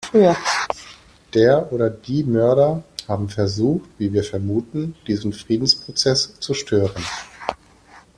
[1.35, 6.89] Der oder die Mörder haben versucht, wie wir vermuten, diesen Friedensprozess zu stören.